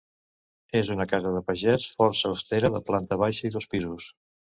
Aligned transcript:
És 0.77 0.87
una 0.93 1.05
casa 1.11 1.33
de 1.35 1.41
pagès 1.49 1.85
força 1.99 2.31
austera 2.31 2.71
de 2.77 2.81
planta 2.87 3.19
baixa 3.25 3.45
i 3.51 3.53
dos 3.59 3.69
pisos. 3.75 4.09